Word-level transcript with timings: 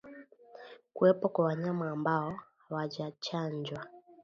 Kuwepo 0.93 1.29
kwa 1.29 1.45
wanyama 1.45 1.89
ambao 1.91 2.39
hawajachanjwa 2.69 3.87